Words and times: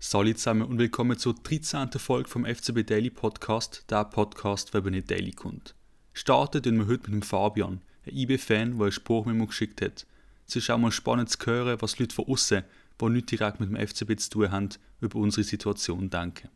Salut 0.00 0.38
zusammen 0.38 0.62
und 0.62 0.78
willkommen 0.78 1.18
zur 1.18 1.34
13. 1.34 1.90
Folge 1.98 2.28
vom 2.28 2.46
FCB 2.46 2.86
Daily 2.86 3.10
Podcast, 3.10 3.84
der 3.90 4.04
Podcast, 4.04 4.72
eben 4.72 4.92
nicht 4.92 5.10
Daily 5.10 5.32
kommt. 5.32 5.74
Starten 6.12 6.62
tun 6.62 6.78
wir 6.78 6.86
heute 6.86 7.10
mit 7.10 7.14
dem 7.14 7.22
Fabian, 7.22 7.82
ein 8.06 8.16
IB-Fan, 8.16 8.76
der 8.76 8.82
eine 8.82 8.92
Spruchmemo 8.92 9.46
geschickt 9.46 9.82
hat. 9.82 10.06
Es 10.46 10.54
ist 10.54 10.70
auch 10.70 10.78
mal 10.78 10.92
spannend 10.92 11.30
zu 11.30 11.44
hören, 11.44 11.82
was 11.82 11.98
Leute 11.98 12.14
von 12.14 12.28
außen, 12.28 12.62
die 13.00 13.08
nicht 13.08 13.32
direkt 13.32 13.58
mit 13.58 13.70
dem 13.70 13.88
FCB 13.88 14.20
zu 14.20 14.30
tun 14.30 14.52
haben, 14.52 14.68
über 15.00 15.18
unsere 15.18 15.42
Situation 15.42 16.08
denken. 16.08 16.48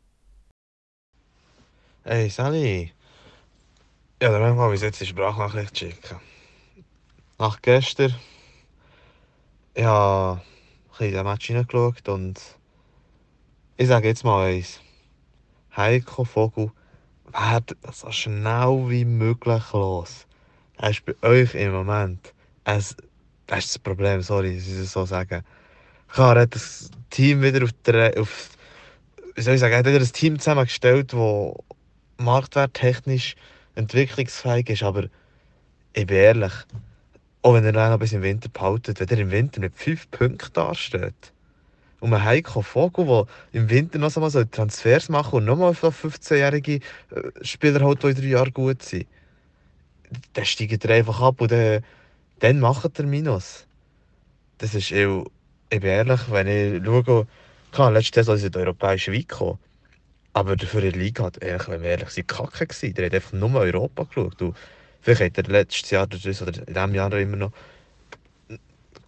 Hey 2.04 2.30
Sally, 2.30 2.92
ja, 4.22 4.30
dann 4.30 4.40
müssen 4.40 4.56
wir 4.56 4.68
mal 4.68 4.76
jetzt 4.76 5.00
eine 5.00 5.08
Sprachnachricht 5.08 5.76
schicken. 5.76 6.20
Nach 7.40 7.60
gestern, 7.60 8.14
ich 9.74 9.82
habe 9.82 10.40
in 11.00 11.10
den 11.10 11.24
Match 11.24 11.48
hineingeschaut 11.48 12.08
und 12.08 12.40
ich 13.82 13.88
sage 13.88 14.06
jetzt 14.06 14.22
mal 14.22 14.46
eins. 14.46 14.78
Heiko 15.76 16.22
Vogel 16.22 16.70
wird 17.24 17.76
so 17.92 18.12
schnell 18.12 18.88
wie 18.88 19.04
möglich 19.04 19.72
los. 19.72 20.28
Das 20.78 20.90
ist 20.90 21.04
bei 21.04 21.14
euch 21.28 21.56
im 21.56 21.72
Moment 21.72 22.32
ein, 22.62 22.76
das 22.76 22.92
ist 22.92 23.00
das 23.48 23.78
Problem, 23.80 24.22
sorry, 24.22 24.54
dass 24.54 24.68
ich 24.68 24.78
es 24.78 24.92
so 24.92 25.04
sagen. 25.04 25.42
Klar, 26.06 26.38
hat 26.38 26.54
das 26.54 26.92
Team 27.10 27.42
wieder 27.42 27.64
auf, 27.64 27.70
der, 27.84 28.20
auf 28.20 28.50
wie 29.34 29.42
soll 29.42 29.54
ich 29.54 29.60
sagen, 29.60 29.74
hat 29.74 29.86
wieder 29.86 29.98
ein 29.98 30.12
Team 30.12 30.38
zusammengestellt, 30.38 31.12
das 31.12 31.54
marktwerttechnisch 32.18 33.34
entwicklungsfähig 33.74 34.70
ist, 34.70 34.84
aber 34.84 35.06
ich 35.92 36.06
bin 36.06 36.18
ehrlich, 36.18 36.52
auch 37.42 37.54
wenn 37.54 37.64
er 37.64 37.72
dann 37.72 37.90
noch 37.90 37.98
bis 37.98 38.12
im 38.12 38.22
Winter 38.22 38.48
behaltet, 38.48 39.00
wenn 39.00 39.08
er 39.08 39.18
im 39.18 39.32
Winter 39.32 39.60
mit 39.60 39.74
5 39.74 40.08
Punkten 40.12 40.52
dasteht, 40.52 41.32
und 42.02 42.12
ein 42.12 42.24
Heiko 42.24 42.62
Vogel, 42.62 43.06
der 43.06 43.26
im 43.52 43.70
Winter 43.70 43.98
noch 43.98 44.14
einmal 44.16 44.30
so 44.30 44.42
Transfers 44.42 45.08
machen 45.08 45.36
und 45.36 45.44
nochmal 45.44 45.70
15-jährige 45.70 46.74
äh, 46.74 46.80
Spieler 47.42 47.86
halt, 47.86 48.02
in 48.02 48.16
drei 48.16 48.26
Jahren 48.26 48.52
gut 48.52 48.82
sind, 48.82 49.06
dann 50.32 50.44
steigt 50.44 50.84
er 50.84 50.96
einfach 50.96 51.20
ab 51.20 51.40
und 51.40 51.52
dann, 51.52 51.84
dann 52.40 52.58
macht 52.58 52.98
er 52.98 53.06
Minus. 53.06 53.68
Das 54.58 54.74
ist, 54.74 54.90
ich, 54.90 55.06
ich 55.70 55.80
bin 55.80 55.90
ehrlich, 55.90 56.20
wenn 56.28 56.48
ich 56.48 56.84
schaue, 56.84 57.28
klar, 57.70 57.92
letztes 57.92 58.26
Jahr 58.26 58.36
in 58.36 58.50
die 58.50 58.58
europäische 58.58 59.12
Week 59.12 59.28
gekommen, 59.28 59.60
aber 60.32 60.58
für 60.58 60.80
die 60.80 60.90
Liga 60.90 61.26
hat 61.26 61.40
ehrlich, 61.40 61.68
wenn 61.68 61.82
wir 61.82 61.90
ehrlich 61.90 62.10
sind, 62.10 62.26
kacke. 62.26 62.66
Der 62.66 63.06
hat 63.06 63.14
einfach 63.14 63.32
nur 63.32 63.54
Europa 63.60 64.02
geschaut. 64.04 64.42
Und 64.42 64.56
vielleicht 65.00 65.38
hat 65.38 65.46
er 65.46 65.52
letztes 65.52 65.88
Jahr 65.92 66.06
oder 66.06 66.16
in 66.16 66.74
diesem 66.74 66.94
Jahr 66.94 67.12
immer 67.12 67.36
noch 67.36 67.52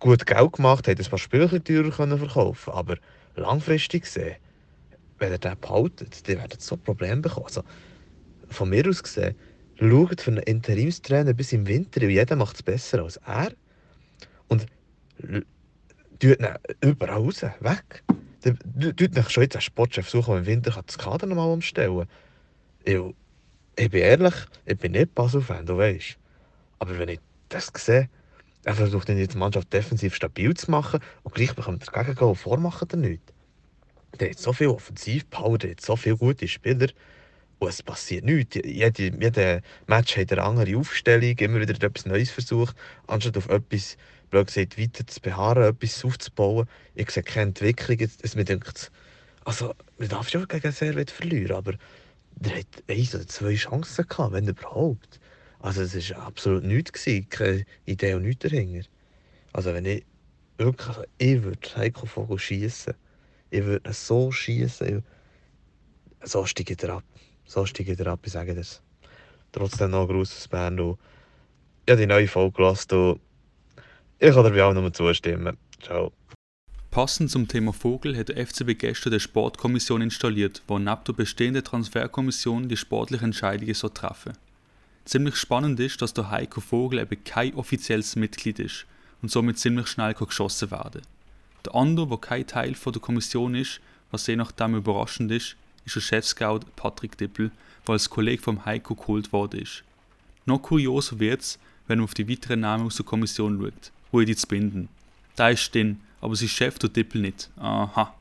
gut 0.05 0.27
Geld 0.27 0.52
gemacht, 0.52 0.86
hat 0.86 1.00
ein 1.00 1.06
paar 1.06 1.19
Spiele 1.19 1.64
teurer 1.64 1.91
können 1.91 2.19
verkaufen 2.19 2.74
aber 2.74 2.98
langfristig 3.36 4.02
gesehen, 4.02 4.36
wenn 5.19 5.33
er 5.33 5.38
den 5.38 5.58
behaltet, 5.58 6.28
dann 6.28 6.36
werden 6.36 6.58
so 6.60 6.77
Probleme 6.77 7.22
bekommen. 7.22 7.47
Also, 7.47 7.62
von 8.50 8.69
mir 8.69 8.86
aus 8.86 9.02
gesehen, 9.02 9.34
schaut 9.78 10.20
für 10.20 10.32
einen 10.32 10.42
Interimstrainer 10.42 11.32
bis 11.32 11.55
im 11.55 11.66
Winter 11.66 12.02
und 12.02 12.10
jeder 12.10 12.36
macht 12.36 12.56
es 12.56 12.62
besser 12.62 13.02
als 13.02 13.16
er 13.16 13.52
und 14.48 14.66
tut 16.19 16.38
ihn 16.38 16.48
überall 16.82 17.14
raus, 17.14 17.42
weg. 17.60 18.05
Tut 18.42 19.14
nicht 19.14 19.30
schon 19.30 19.44
jetzt 19.44 19.56
einen 19.56 19.62
Sportchef 19.62 20.10
suchen, 20.10 20.32
der 20.32 20.41
im 20.41 20.47
Winter 20.47 20.82
das 20.84 20.98
Kader 20.98 21.27
nochmal 21.27 21.50
umstellen 21.50 22.06
kann. 22.84 23.14
Ich, 23.77 23.91
bin 23.91 24.02
ehrlich, 24.02 24.34
ich 24.66 24.77
bin 24.77 24.92
nicht 24.92 25.14
Basel-Fan, 25.14 25.64
du 25.64 25.78
weißt. 25.78 26.19
Aber 26.78 26.98
wenn 26.98 27.08
ich 27.08 27.20
das 27.48 27.72
sehe, 27.75 28.10
er 28.64 28.74
versucht 28.74 29.08
dann 29.08 29.18
jetzt 29.18 29.34
die 29.34 29.38
Mannschaft 29.38 29.72
defensiv 29.72 30.14
stabil 30.14 30.54
zu 30.54 30.70
machen 30.70 31.00
und 31.22 31.34
gleich 31.34 31.54
bekommt 31.54 31.86
er 31.86 31.92
Gegengol 31.92 32.30
und 32.30 32.36
vormachen 32.36 32.88
er 32.90 32.96
nichts. 32.96 33.32
Der 34.18 34.30
hat 34.30 34.38
so 34.38 34.52
viel 34.52 34.68
Offensivpower, 34.68 35.58
der 35.58 35.72
hat 35.72 35.80
so 35.80 35.96
viele 35.96 36.16
gute 36.16 36.48
Spieler 36.48 36.88
und 37.58 37.68
es 37.68 37.82
passiert 37.82 38.24
nichts. 38.24 38.56
Jede, 38.56 39.10
jede 39.20 39.62
Match 39.86 40.16
hat 40.16 40.32
eine 40.32 40.42
andere 40.42 40.76
Aufstellung, 40.76 41.36
immer 41.38 41.60
wieder 41.60 41.74
etwas 41.74 42.06
Neues 42.06 42.30
versucht, 42.30 42.76
anstatt 43.06 43.36
auf 43.36 43.48
etwas, 43.48 43.97
blöd 44.30 44.47
gesagt, 44.47 44.78
weiter 44.78 45.06
zu 45.06 45.20
beharren, 45.20 45.64
etwas 45.64 46.04
aufzubauen. 46.04 46.69
Ich 46.94 47.10
sehe 47.10 47.22
keine 47.22 47.48
Entwicklung. 47.48 47.98
Es, 48.22 48.34
mir 48.34 48.44
denkt, 48.44 48.91
also, 49.44 49.74
man 49.98 50.08
darf 50.08 50.30
schon 50.30 50.48
gegen 50.48 50.72
Servet 50.72 51.10
verlieren, 51.10 51.56
aber 51.56 51.74
der 52.36 52.58
hat 52.58 52.66
eins 52.88 53.14
oder 53.14 53.26
zwei 53.26 53.54
Chancen 53.54 54.06
gehabt, 54.08 54.32
wenn 54.32 54.48
überhaupt. 54.48 55.20
Also 55.64 55.80
es 55.80 56.10
war 56.10 56.26
absolut 56.26 56.62
nichts, 56.62 57.06
keine 57.30 57.64
Idee 57.86 58.12
und 58.12 58.25
nichts 58.25 58.42
dahinter. 58.42 58.86
Also 59.54 59.72
wenn 59.72 59.86
ich 59.86 60.04
wirklich, 60.58 60.88
also 60.88 61.04
ich 61.16 61.42
würde 61.42 61.76
Heiko 61.76 62.04
Vogel 62.04 62.38
schießen. 62.38 62.92
Ich 63.48 63.64
würde 63.64 63.88
ihn 63.88 63.94
so 63.94 64.30
schießen. 64.30 65.03
So 66.22 66.44
steigt 66.44 66.82
er 66.84 66.97
ab. 66.97 67.04
So 67.47 67.64
steigt 67.64 67.98
er 67.98 68.08
ab, 68.08 68.20
ich 68.26 68.32
sage 68.32 68.54
das. 68.54 68.82
Trotzdem 69.53 69.92
noch 69.92 70.03
ein 70.03 70.08
grosses 70.08 70.47
Bern. 70.48 70.78
Ich 70.78 71.91
habe 71.91 71.98
die 71.98 72.06
neue 72.06 72.28
Folge 72.28 72.56
gelassen. 72.56 73.19
Ich 74.19 74.34
kann 74.34 74.53
dir 74.53 74.66
auch 74.66 74.74
nur 74.74 74.92
zustimmen. 74.92 75.56
Ciao. 75.80 76.12
Passend 76.91 77.30
zum 77.30 77.48
Thema 77.48 77.72
Vogel 77.72 78.19
hat 78.19 78.28
der 78.28 78.47
FCB 78.47 78.78
gestern 78.78 79.14
eine 79.14 79.20
Sportkommission 79.20 80.03
installiert, 80.03 80.62
wo 80.66 80.78
neben 80.78 81.04
der 81.06 81.14
bestehenden 81.14 81.64
Transferkommission 81.64 82.69
die 82.69 82.76
sportlichen 82.76 83.28
Entscheidungen 83.28 83.72
so 83.72 83.88
treffen. 83.88 84.34
Ziemlich 85.04 85.37
spannend 85.37 85.78
ist, 85.81 86.00
dass 86.00 86.15
der 86.15 86.31
Heiko 86.31 86.60
Vogel 86.60 87.00
eben 87.00 87.22
kein 87.25 87.54
offizielles 87.54 88.16
Mitglied 88.16 88.59
ist 88.59 88.87
und 89.20 89.31
somit 89.31 89.59
ziemlich 89.59 89.88
schnell 89.88 90.15
geschossen 90.15 90.70
werden 90.70 91.03
Der 91.65 91.75
andere, 91.75 92.09
der 92.09 92.19
kein 92.19 92.47
Teil 92.47 92.75
der 92.75 93.03
Kommission 93.03 93.54
ist, 93.54 93.81
was 94.10 94.26
je 94.26 94.37
nachdem 94.37 94.75
überraschend 94.75 95.31
ist, 95.31 95.56
ist 95.84 95.97
der 95.97 96.00
Chefscout 96.00 96.60
Patrick 96.76 97.19
Dippel, 97.19 97.50
der 97.87 97.92
als 97.92 98.09
Kollege 98.09 98.42
vom 98.42 98.65
Heiko 98.65 98.94
geholt 98.94 99.32
worden 99.32 99.60
ist. 99.60 99.82
Noch 100.47 100.62
kurioser 100.62 101.19
wird's, 101.19 101.59
wenn 101.86 101.98
man 101.98 102.04
auf 102.04 102.15
die 102.15 102.28
weiteren 102.28 102.60
Namen 102.60 102.86
aus 102.86 102.97
der 102.97 103.04
Kommission 103.04 103.60
schaut. 103.60 103.92
Rudi 104.12 104.36
zu 104.36 104.47
binden. 104.47 104.88
Da 105.36 105.50
ist 105.50 105.75
drin, 105.75 106.00
aber 106.21 106.36
sein 106.36 106.48
Chef 106.48 106.78
der 106.78 106.88
Dippel 106.88 107.21
nicht. 107.21 107.50
Aha. 107.56 108.15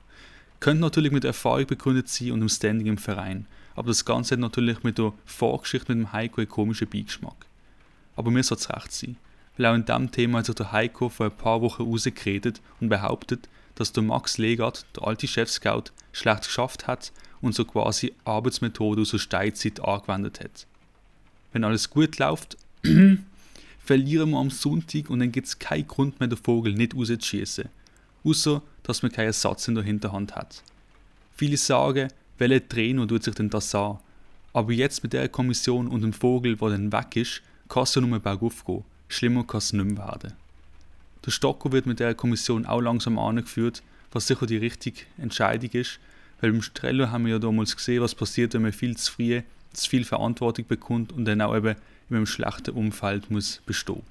Könnte 0.60 0.82
natürlich 0.82 1.12
mit 1.12 1.24
Erfahrung 1.24 1.68
begründet 1.68 2.10
sein 2.10 2.32
und 2.32 2.40
dem 2.40 2.50
Standing 2.50 2.88
im 2.88 2.98
Verein, 2.98 3.46
aber 3.76 3.88
das 3.88 4.06
Ganze 4.06 4.36
hat 4.36 4.40
natürlich 4.40 4.84
mit 4.84 4.98
der 4.98 5.14
Vorgeschichte 5.26 5.94
mit 5.94 6.06
dem 6.06 6.14
Heiko 6.14 6.42
einen 6.42 6.50
komischen 6.50 6.90
Beigeschmack. 6.90 7.46
Aber 8.16 8.32
mir 8.32 8.44
soll 8.44 8.58
es 8.58 8.70
recht 8.70 8.92
sein, 8.92 9.18
weil 9.58 9.66
auch 9.68 9.76
in 9.76 9.86
diesem 9.86 10.12
Thema 10.12 10.40
hat 10.40 10.46
sich 10.46 10.56
der 10.56 10.72
Heiko 10.72 11.10
vor 11.10 11.28
ein 11.28 11.38
paar 11.38 11.62
Wochen 11.62 11.84
rausgeredet 11.84 12.62
und 12.80 12.90
behauptet, 12.90 13.50
dass 13.76 13.92
der 13.92 14.04
Max 14.04 14.38
Legert, 14.38 14.86
der 14.96 15.08
alte 15.08 15.28
Chef-Scout, 15.28 15.86
schlecht 16.12 16.44
geschafft 16.44 16.88
hat 16.88 17.12
und 17.42 17.56
so 17.56 17.66
quasi 17.66 18.14
Arbeitsmethode 18.24 19.02
aus 19.02 19.12
der 19.12 19.18
Steinzeit 19.18 19.80
angewendet 19.80 20.40
hat. 20.40 20.68
Wenn 21.52 21.64
alles 21.64 21.90
gut 21.90 22.20
läuft, 22.20 22.58
verlieren 23.80 24.32
wir 24.32 24.38
am 24.38 24.50
Sonntag 24.50 25.10
und 25.10 25.20
dann 25.20 25.32
gibt 25.32 25.48
es 25.48 25.60
keinen 25.60 25.88
Grund 25.88 26.20
mehr, 26.20 26.30
den 26.30 26.38
Vogel 26.38 26.74
nicht 26.74 26.96
rauszuschießen. 26.96 27.70
Außer, 28.24 28.62
dass 28.84 29.02
man 29.02 29.12
keinen 29.12 29.28
Ersatz 29.28 29.68
in 29.68 29.76
der 29.76 29.84
Hinterhand 29.84 30.36
hat. 30.36 30.64
Viele 31.36 31.58
sagen, 31.58 32.10
welcher 32.38 32.68
Trainer 32.68 33.08
tut 33.08 33.24
sich 33.24 33.36
denn 33.36 33.50
das 33.50 33.74
an? 33.76 34.00
Aber 34.54 34.72
jetzt 34.72 35.04
mit 35.04 35.14
der 35.14 35.30
Kommission 35.30 35.88
und 35.88 36.02
dem 36.02 36.14
Vogel, 36.14 36.56
der 36.56 36.70
dann 36.70 36.92
weg 36.92 37.16
ist, 37.16 37.42
kann 37.70 37.84
es 37.84 37.96
ja 37.96 38.02
nur 38.02 38.20
bergauf 38.20 38.66
gehen. 38.66 38.84
Schlimmer 39.08 39.44
kann 39.44 39.60
es 39.60 39.74
nicht 39.74 39.86
mehr 39.86 39.98
werden. 39.98 40.34
Der 41.26 41.32
Stocker 41.32 41.72
wird 41.72 41.86
mit 41.86 42.00
der 42.00 42.16
Kommission 42.16 42.66
auch 42.66 42.82
langsam 42.82 43.18
angeführt, 43.18 43.82
was 44.12 44.28
sicher 44.28 44.46
die 44.46 44.58
richtige 44.58 45.02
Entscheidung 45.18 45.72
ist, 45.72 46.00
weil 46.42 46.52
beim 46.52 46.62
Strello 46.62 47.10
haben 47.10 47.26
wir 47.26 47.34
ja 47.34 47.40
damals 47.40 47.76
gesehen, 47.76 48.02
was 48.02 48.14
passiert, 48.16 48.54
wenn 48.54 48.62
man 48.62 48.74
viel 48.74 48.98
zu 48.98 49.12
früh 49.12 49.42
zu 49.72 49.90
viel 49.90 50.06
Verantwortung 50.06 50.68
bekommt 50.68 51.12
und 51.12 51.26
dann 51.26 51.42
auch 51.42 51.56
eben 51.56 51.76
in 52.10 52.16
einem 52.16 52.26
schlechten 52.28 52.72
Umfeld 52.72 53.32
muss 53.32 53.62
bestehen. 53.66 54.04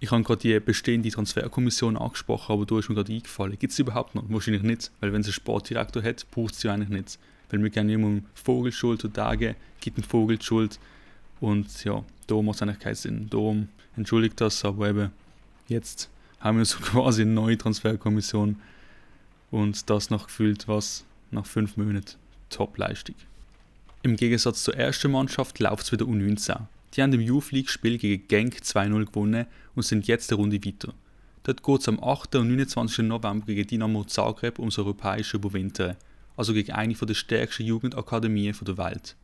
Ich 0.00 0.10
habe 0.10 0.24
gerade 0.24 0.40
die 0.40 0.58
bestehende 0.58 1.10
Transferkommission 1.10 1.96
angesprochen, 1.96 2.52
aber 2.52 2.66
da 2.66 2.78
ist 2.80 2.88
mir 2.88 2.96
gerade 2.96 3.12
eingefallen. 3.12 3.56
Gibt 3.56 3.72
es 3.72 3.78
überhaupt 3.78 4.16
noch? 4.16 4.24
Wahrscheinlich 4.26 4.64
nicht, 4.64 4.90
weil 4.98 5.12
wenn 5.12 5.20
es 5.20 5.28
einen 5.28 5.34
Sportdirektor 5.34 6.02
hat, 6.02 6.26
braucht 6.32 6.54
es 6.54 6.60
sie 6.60 6.68
eigentlich 6.68 6.88
nicht. 6.88 7.18
Weil 7.52 7.62
wir 7.62 7.70
kennen 7.70 7.90
immer 7.90 8.08
um 8.08 8.24
Vogelschuld 8.34 9.14
Tage, 9.14 9.54
gibt 9.80 9.98
einen 9.98 10.04
Vogelschuld 10.04 10.80
und 11.40 11.84
ja, 11.84 12.02
da 12.26 12.42
macht 12.42 12.56
es 12.56 12.62
eigentlich 12.62 12.78
keinen 12.80 12.94
Sinn. 12.96 13.26
Darum 13.30 13.68
entschuldigt 13.96 14.40
das, 14.40 14.64
aber 14.64 14.88
eben 14.88 15.10
jetzt 15.68 16.10
haben 16.40 16.58
wir 16.58 16.64
so 16.64 16.78
quasi 16.82 17.22
eine 17.22 17.32
neue 17.32 17.58
Transferkommission 17.58 18.56
und 19.52 19.88
das 19.90 20.10
noch 20.10 20.26
gefühlt 20.26 20.66
was 20.66 21.04
nach 21.30 21.46
fünf 21.46 21.76
Monaten 21.76 22.16
Top-Leistung. 22.48 23.14
Im 24.02 24.16
Gegensatz 24.16 24.64
zur 24.64 24.76
ersten 24.76 25.12
Mannschaft 25.12 25.60
läuft 25.60 25.84
es 25.84 25.92
wieder 25.92 26.06
U19. 26.06 26.62
Die 26.94 27.02
haben 27.02 27.12
im 27.12 27.20
Youth 27.20 27.52
League 27.52 27.70
Spiel 27.70 27.98
gegen 27.98 28.26
Genk 28.28 28.56
2-0 28.56 29.06
gewonnen 29.06 29.46
und 29.74 29.84
sind 29.84 30.06
jetzt 30.08 30.30
eine 30.30 30.40
Runde 30.40 30.64
weiter. 30.64 30.92
Dort 31.44 31.62
geht 31.62 31.80
es 31.80 31.88
am 31.88 32.02
8. 32.02 32.36
und 32.36 32.48
29. 32.48 33.04
November 33.04 33.46
gegen 33.46 33.66
Dynamo 33.66 34.04
Zagreb 34.04 34.58
ums 34.58 34.78
europäische 34.78 35.36
Überwintern, 35.36 35.96
also 36.36 36.52
gegen 36.52 36.72
eine 36.72 36.94
der 36.94 37.14
stärksten 37.14 37.64
Jugendakademien 37.64 38.56
der 38.60 38.78
Welt. 38.78 39.16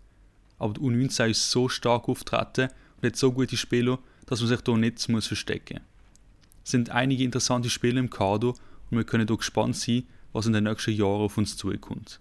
Aber 0.58 0.74
die 0.74 0.80
U19 0.80 1.30
ist 1.30 1.50
so 1.50 1.68
stark 1.68 2.08
auftreten 2.08 2.70
und 2.96 3.06
hat 3.06 3.16
so 3.16 3.32
gute 3.32 3.56
Spieler, 3.56 3.98
dass 4.26 4.40
man 4.40 4.48
sich 4.48 4.60
hier 4.64 4.76
nicht 4.76 5.08
muss 5.08 5.26
verstecken 5.26 5.78
muss. 5.78 5.82
Es 6.64 6.72
sind 6.72 6.90
einige 6.90 7.24
interessante 7.24 7.70
Spieler 7.70 7.98
im 7.98 8.10
Kader 8.10 8.48
und 8.48 8.96
wir 8.96 9.04
können 9.04 9.26
hier 9.26 9.36
gespannt 9.36 9.76
sein, 9.76 10.04
was 10.32 10.46
in 10.46 10.52
den 10.52 10.64
nächsten 10.64 10.92
Jahren 10.92 11.22
auf 11.22 11.38
uns 11.38 11.56
zukommt. 11.56 12.20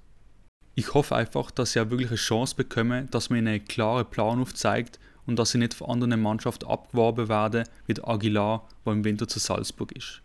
Ich 0.75 0.93
hoffe 0.93 1.15
einfach, 1.15 1.51
dass 1.51 1.71
sie 1.71 1.81
auch 1.81 1.89
wirklich 1.89 2.09
eine 2.09 2.17
Chance 2.17 2.55
bekommen, 2.55 3.09
dass 3.11 3.29
man 3.29 3.39
ihnen 3.39 3.47
einen 3.47 3.65
klaren 3.65 4.09
Plan 4.09 4.39
aufzeigt 4.39 4.99
und 5.25 5.37
dass 5.37 5.51
sie 5.51 5.57
nicht 5.57 5.73
von 5.73 5.89
anderen 5.89 6.21
Mannschaften 6.21 6.67
abgeworben 6.67 7.27
werden, 7.29 7.67
wie 7.87 7.95
der 7.95 8.07
Aguilar, 8.07 8.67
der 8.85 8.93
im 8.93 9.03
Winter 9.03 9.27
zu 9.27 9.39
Salzburg 9.39 9.91
ist. 9.91 10.21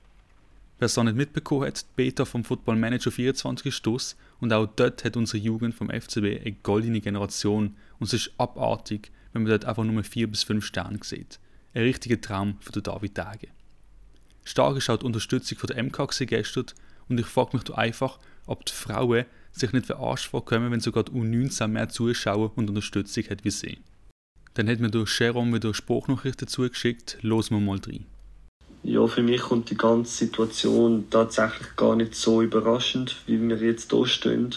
Wer 0.82 0.86
es 0.86 0.96
noch 0.96 1.04
nicht 1.04 1.16
mitbekommen 1.16 1.68
hat, 1.68 1.82
die 1.82 1.86
Beta 1.94 2.24
vom 2.24 2.42
Football 2.42 2.74
Manager 2.74 3.12
24 3.12 3.66
ist 3.66 3.76
Stoß 3.76 4.16
und 4.40 4.52
auch 4.52 4.66
dort 4.66 5.04
hat 5.04 5.16
unsere 5.16 5.38
Jugend 5.38 5.76
vom 5.76 5.88
FCB 5.88 6.40
eine 6.44 6.56
goldene 6.60 7.00
Generation 7.00 7.76
und 8.00 8.06
es 8.08 8.14
ist 8.14 8.32
abartig, 8.36 9.12
wenn 9.32 9.44
man 9.44 9.50
dort 9.50 9.64
einfach 9.64 9.84
nur 9.84 10.02
4 10.02 10.26
bis 10.26 10.42
5 10.42 10.66
Sterne 10.66 10.98
sieht. 11.04 11.38
Ein 11.72 11.82
richtiger 11.82 12.20
Traum 12.20 12.56
für 12.58 12.72
den 12.72 12.82
David 12.82 13.14
Tage. 13.14 13.46
Stark 14.42 14.76
ist 14.76 14.90
auch 14.90 14.96
die 14.96 15.06
Unterstützung 15.06 15.56
von 15.56 15.68
der 15.68 15.80
MK 15.84 16.08
gestern 16.26 16.66
und 17.08 17.20
ich 17.20 17.26
frage 17.26 17.56
mich 17.56 17.72
einfach, 17.72 18.18
ob 18.46 18.66
die 18.66 18.72
Frauen 18.72 19.26
sich 19.52 19.72
nicht 19.72 19.86
verarscht 19.86 20.30
vorkommen, 20.30 20.72
wenn 20.72 20.80
sogar 20.80 21.04
die 21.04 21.12
U19 21.12 21.68
mehr 21.68 21.90
Zuschauer 21.90 22.58
und 22.58 22.68
Unterstützung 22.68 23.22
hat 23.30 23.44
wie 23.44 23.52
sie. 23.52 23.78
Dann 24.54 24.68
hat 24.68 24.80
mir 24.80 24.90
durch 24.90 25.16
Jerome 25.20 25.54
wieder 25.54 25.74
Spruchnachrichten 25.74 26.48
zugeschickt, 26.48 27.18
los 27.22 27.52
wir 27.52 27.60
mal 27.60 27.78
rein. 27.86 28.06
Ja, 28.84 29.06
für 29.06 29.22
mich 29.22 29.42
kommt 29.42 29.70
die 29.70 29.76
ganze 29.76 30.24
Situation 30.24 31.06
tatsächlich 31.08 31.76
gar 31.76 31.94
nicht 31.94 32.16
so 32.16 32.42
überraschend, 32.42 33.16
wie 33.26 33.40
wir 33.40 33.56
jetzt 33.58 33.92
hier 33.92 34.06
stehen. 34.06 34.56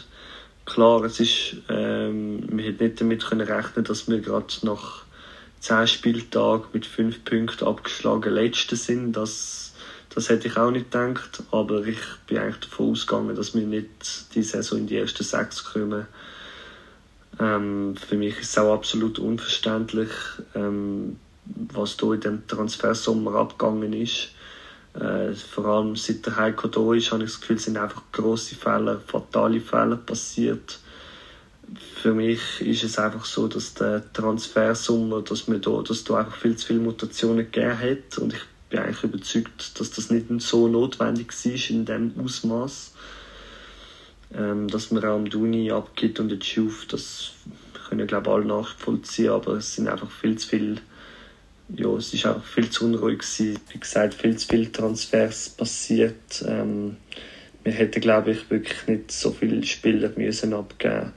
Klar, 0.66 1.04
es 1.04 1.20
ist, 1.20 1.58
ähm, 1.70 2.44
wir 2.52 2.66
hätten 2.66 2.84
nicht 2.84 3.02
damit 3.02 3.24
können 3.24 3.48
rechnen, 3.48 3.86
dass 3.86 4.10
wir 4.10 4.20
gerade 4.22 4.48
nach 4.64 5.04
10 5.60 5.88
Spieltagen 5.88 6.66
mit 6.74 6.88
5 6.88 7.24
Punkten 7.24 7.68
abgeschlagen 7.68 8.34
Letzte 8.34 8.76
sind. 8.76 9.14
Das, 9.14 9.76
das 10.14 10.30
hätte 10.30 10.48
ich 10.48 10.58
auch 10.58 10.72
nicht 10.72 10.90
gedacht, 10.92 11.44
aber 11.52 11.86
ich 11.86 12.00
bin 12.26 12.40
eigentlich 12.40 12.70
davon 12.70 12.92
ausgegangen, 12.92 13.36
dass 13.36 13.54
wir 13.54 13.68
nicht 13.68 14.34
die 14.34 14.42
Saison 14.42 14.80
in 14.80 14.88
die 14.88 14.98
ersten 14.98 15.24
6 15.24 15.66
kommen. 15.66 16.08
Ähm, 17.40 17.96
für 17.96 18.16
mich 18.16 18.40
ist 18.40 18.52
es 18.52 18.58
auch 18.58 18.74
absolut 18.74 19.20
unverständlich, 19.20 20.10
ähm, 20.56 21.18
was 21.74 21.98
da 21.98 22.14
in 22.14 22.20
dem 22.20 22.48
Transfersommer 22.48 23.36
abgegangen 23.36 23.94
ist. 23.94 24.32
Äh, 24.94 25.34
vor 25.34 25.66
allem 25.66 25.96
seit 25.96 26.26
der 26.26 26.38
Heiko 26.38 26.68
da 26.68 26.94
ist, 26.94 27.12
habe 27.12 27.24
ich 27.24 27.32
das 27.32 27.42
Gefühl, 27.42 27.60
sind 27.60 27.78
einfach 27.78 28.02
grosse 28.12 28.56
Fehler, 28.56 29.02
fatale 29.06 29.60
Fehler 29.60 29.98
passiert. 29.98 30.80
Für 32.02 32.14
mich 32.14 32.62
ist 32.62 32.84
es 32.84 32.98
einfach 33.00 33.26
so, 33.26 33.48
dass 33.48 33.74
der 33.74 34.02
Transfersommer, 34.14 35.22
dass 35.22 35.48
mir 35.48 35.60
da, 35.60 35.82
dass 35.82 36.04
da 36.04 36.20
einfach 36.20 36.36
viel 36.36 36.56
zu 36.56 36.68
viele 36.68 36.80
Mutationen 36.80 37.52
gegeben 37.52 37.78
hat 37.78 38.18
und 38.20 38.34
ich 38.34 38.42
bin 38.70 38.80
eigentlich 38.80 39.04
überzeugt, 39.04 39.80
dass 39.80 39.92
das 39.92 40.12
nicht 40.12 40.28
so 40.40 40.68
notwendig 40.68 41.34
war 41.34 41.70
in 41.70 41.86
dem 41.86 42.12
Ausmaß 42.24 42.94
ähm, 44.38 44.68
dass 44.68 44.92
man 44.92 45.04
auch 45.04 45.16
am 45.16 45.30
Duni 45.30 45.72
abgibt 45.72 46.20
und 46.20 46.30
den 46.30 46.42
Schuf, 46.42 46.86
das 46.88 47.32
können 47.88 48.08
glaube 48.08 48.32
alle 48.32 48.46
nachvollziehen, 48.46 49.30
aber 49.30 49.54
es 49.54 49.76
sind 49.76 49.88
einfach 49.88 50.10
viel 50.10 50.38
zu 50.38 50.48
viel, 50.48 50.82
ja, 51.70 51.90
es 51.96 52.14
ist 52.14 52.26
einfach 52.26 52.44
viel 52.44 52.70
zu 52.70 52.86
unruhig 52.86 53.20
gewesen. 53.20 53.60
Wie 53.72 53.80
gesagt, 53.80 54.14
viel 54.14 54.38
zu 54.38 54.48
viele 54.48 54.72
Transfers 54.72 55.50
passiert. 55.50 56.46
Ähm, 56.48 56.98
wir 57.66 57.74
hätten 57.74 58.00
glaube 58.00 58.32
ich 58.32 58.50
wirklich 58.50 58.88
nicht 58.88 59.12
so 59.12 59.32
viele 59.32 59.64
Spieler 59.66 60.12
müssen 60.16 60.54
abgeben 60.54 61.14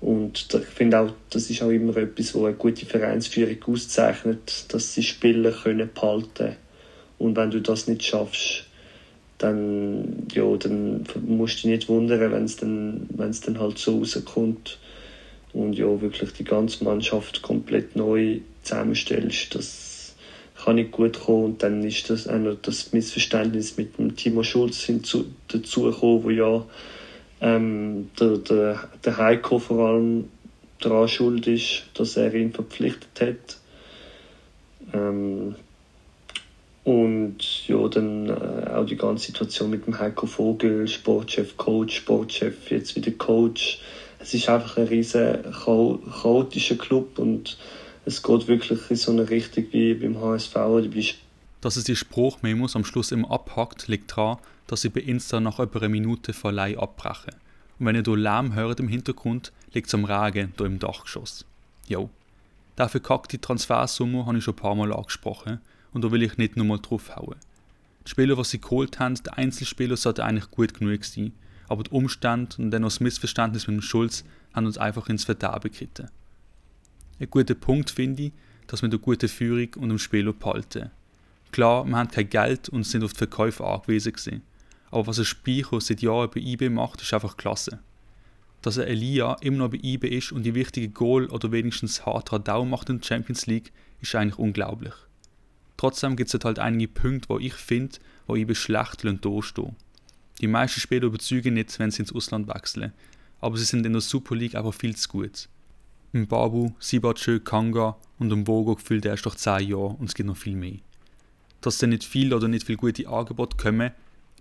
und 0.00 0.48
ich 0.52 0.66
finde 0.66 0.98
auch, 0.98 1.12
das 1.30 1.48
ist 1.48 1.62
auch 1.62 1.70
immer 1.70 1.96
etwas, 1.96 2.34
was 2.34 2.42
eine 2.42 2.54
gute 2.54 2.84
Vereinsführung 2.84 3.56
auszeichnet, 3.66 4.66
dass 4.68 4.92
sie 4.92 5.04
Spieler 5.04 5.52
können 5.52 5.88
behalten 5.94 6.56
und 7.18 7.36
wenn 7.36 7.50
du 7.50 7.60
das 7.60 7.86
nicht 7.86 8.04
schaffst, 8.04 8.64
dann, 9.38 10.26
ja, 10.32 10.44
dann 10.56 11.06
musst 11.24 11.58
du 11.58 11.68
dich 11.68 11.76
nicht 11.76 11.88
wundern, 11.88 12.32
wenn 12.32 12.44
es 12.44 12.56
dann, 12.56 13.08
wenn's 13.10 13.40
dann 13.40 13.60
halt 13.60 13.78
so 13.78 13.98
rauskommt 13.98 14.78
und 15.52 15.74
ja, 15.74 16.00
wirklich 16.00 16.32
die 16.32 16.44
ganze 16.44 16.82
Mannschaft 16.82 17.40
komplett 17.40 17.94
neu 17.94 18.40
zusammenstellst, 18.62 19.54
das 19.54 19.83
kann 20.64 20.76
nicht 20.76 20.92
gut 20.92 21.20
kommen 21.20 21.44
und 21.44 21.62
dann 21.62 21.82
ist 21.84 22.08
das 22.08 22.26
auch 22.26 22.38
noch 22.38 22.56
das 22.62 22.92
Missverständnis 22.92 23.76
mit 23.76 23.98
dem 23.98 24.16
Timo 24.16 24.42
Schulz 24.42 24.82
hinzu, 24.82 25.26
dazugekommen, 25.48 26.24
wo 26.24 26.30
ja 26.30 26.64
ähm, 27.40 28.10
der, 28.18 28.38
der, 28.38 28.88
der 29.04 29.16
Heiko 29.18 29.58
vor 29.58 29.88
allem 29.88 30.28
daran 30.80 31.08
schuld 31.08 31.46
ist, 31.46 31.84
dass 31.94 32.16
er 32.16 32.34
ihn 32.34 32.52
verpflichtet 32.52 33.20
hat. 33.20 33.58
Ähm, 34.92 35.54
und 36.84 37.66
ja, 37.66 37.88
dann 37.88 38.28
äh, 38.28 38.70
auch 38.70 38.84
die 38.84 38.96
ganze 38.96 39.26
Situation 39.26 39.70
mit 39.70 39.86
dem 39.86 39.98
Heiko 39.98 40.26
Vogel, 40.26 40.86
Sportchef, 40.86 41.56
Coach, 41.56 41.96
Sportchef, 41.96 42.70
jetzt 42.70 42.94
wieder 42.96 43.10
Coach. 43.12 43.80
Es 44.18 44.34
ist 44.34 44.48
einfach 44.48 44.76
ein 44.76 44.88
riesen 44.88 45.38
chaotischer 45.52 46.76
Club 46.76 47.18
und 47.18 47.58
es 48.04 48.22
geht 48.22 48.48
wirklich 48.48 48.90
in 48.90 48.96
so 48.96 49.12
eine 49.12 49.28
Richtung 49.28 49.66
wie 49.72 49.94
beim 49.94 50.20
HSV 50.20 50.56
oder 50.56 50.88
bei 50.88 51.04
dass 51.64 51.76
es 51.76 51.84
die 51.84 51.96
Spruchmemos 51.96 52.76
am 52.76 52.84
Schluss 52.84 53.10
immer 53.10 53.30
abhackt, 53.30 53.88
liegt 53.88 54.10
daran, 54.10 54.36
dass 54.66 54.84
ich 54.84 54.92
bei 54.92 55.00
Insta 55.00 55.40
nach 55.40 55.58
etwa 55.58 55.78
einer 55.78 55.88
Minute 55.88 56.34
verleih 56.34 56.76
abbreche. 56.76 57.30
Und 57.78 57.86
wenn 57.86 57.96
ihr 57.96 58.02
hier 58.04 58.18
Lärm 58.18 58.54
hört 58.54 58.80
im 58.80 58.88
Hintergrund, 58.88 59.50
liegt 59.72 59.86
es 59.86 59.94
am 59.94 60.04
Regen 60.04 60.52
hier 60.58 60.66
im 60.66 60.78
Dachgeschoss. 60.78 61.46
Jo. 61.88 62.10
Der 62.76 62.90
verkackte 62.90 63.40
Transfersumme 63.40 64.26
habe 64.26 64.36
ich 64.36 64.44
schon 64.44 64.52
ein 64.52 64.58
paar 64.58 64.74
Mal 64.74 64.92
angesprochen 64.92 65.58
und 65.94 66.04
da 66.04 66.12
will 66.12 66.22
ich 66.22 66.36
nicht 66.36 66.54
nochmal 66.56 66.80
draufhauen. 66.82 67.36
Die 68.04 68.10
Spieler, 68.10 68.36
die 68.36 68.44
sie 68.44 68.60
geholt 68.60 68.98
haben, 68.98 69.14
der 69.24 69.38
Einzelspieler 69.38 69.96
sollte 69.96 70.22
eigentlich 70.22 70.50
gut 70.50 70.74
genug 70.74 71.02
sein, 71.06 71.32
aber 71.70 71.84
die 71.84 71.92
Umstände 71.92 72.56
und 72.58 72.72
dann 72.72 72.82
noch 72.82 72.88
das 72.88 73.00
Missverständnis 73.00 73.68
mit 73.68 73.76
dem 73.76 73.82
Schulz 73.82 74.22
haben 74.52 74.66
uns 74.66 74.76
einfach 74.76 75.08
ins 75.08 75.24
Verderben 75.24 75.72
geritten. 75.72 76.10
Ein 77.20 77.30
guter 77.30 77.54
Punkt 77.54 77.90
finde 77.90 78.24
ich, 78.24 78.32
dass 78.66 78.82
wir 78.82 78.88
eine 78.88 78.98
gute 78.98 79.28
Führung 79.28 79.68
und 79.76 79.88
dem 79.88 79.98
Spieler 79.98 80.32
behalten. 80.32 80.90
Klar, 81.52 81.84
wir 81.84 81.96
haben 81.96 82.10
kein 82.10 82.28
Geld 82.28 82.68
und 82.68 82.84
sind 82.84 83.04
auf 83.04 83.12
die 83.12 83.18
Verkäufe 83.18 83.64
angewiesen 83.64 84.12
gewesen. 84.12 84.42
Aber 84.90 85.06
was 85.06 85.18
ein 85.18 85.24
Speicher 85.24 85.80
seit 85.80 86.02
Jahren 86.02 86.30
bei 86.34 86.40
eBay 86.40 86.70
macht, 86.70 87.02
ist 87.02 87.14
einfach 87.14 87.36
klasse. 87.36 87.78
Dass 88.62 88.76
er 88.76 88.88
Elia 88.88 89.34
immer 89.40 89.58
noch 89.58 89.70
bei 89.70 89.78
eBay 89.82 90.16
ist 90.16 90.32
und 90.32 90.42
die 90.42 90.54
wichtige 90.54 90.88
Goal 90.88 91.26
oder 91.26 91.52
wenigstens 91.52 92.04
hart 92.04 92.32
Radau 92.32 92.64
macht 92.64 92.90
in 92.90 93.00
der 93.00 93.06
Champions 93.06 93.46
League, 93.46 93.72
ist 94.00 94.14
eigentlich 94.14 94.38
unglaublich. 94.38 94.94
Trotzdem 95.76 96.16
gibt 96.16 96.32
es 96.34 96.44
halt 96.44 96.58
einige 96.58 96.88
Punkte, 96.88 97.28
wo 97.28 97.38
ich 97.38 97.54
finde, 97.54 97.98
wo 98.26 98.34
ich 98.34 98.58
schlecht 98.58 99.04
dastehen 99.04 99.76
Die 100.40 100.46
meisten 100.48 100.80
Spieler 100.80 101.04
überzeugen 101.04 101.54
nicht, 101.54 101.78
wenn 101.78 101.90
sie 101.90 102.02
ins 102.02 102.14
Ausland 102.14 102.48
wechseln, 102.48 102.92
aber 103.40 103.56
sie 103.56 103.64
sind 103.64 103.84
in 103.86 103.92
der 103.92 104.00
Super 104.00 104.34
League 104.34 104.54
einfach 104.54 104.74
viel 104.74 104.96
zu 104.96 105.08
gut. 105.08 105.48
Im 106.14 106.28
Babu, 106.28 106.70
Sibache, 106.78 107.40
Kanga 107.40 107.96
und 108.20 108.32
im 108.32 108.44
Bogo 108.44 108.76
gefühlt 108.76 109.04
erst 109.04 109.26
nach 109.26 109.34
10 109.34 109.68
Jahren 109.68 109.96
und 109.96 110.08
es 110.08 110.14
gibt 110.14 110.28
noch 110.28 110.36
viel 110.36 110.54
mehr. 110.54 110.78
Dass 111.60 111.78
dann 111.78 111.90
nicht 111.90 112.04
viel 112.04 112.32
oder 112.32 112.46
nicht 112.46 112.64
viel 112.64 112.76
gute 112.76 113.08
Angebote 113.08 113.56
kommen, 113.56 113.90